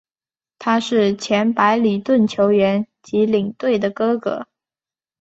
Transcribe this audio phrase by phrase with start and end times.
[0.57, 4.47] 他是前白礼顿球员及领队的哥哥。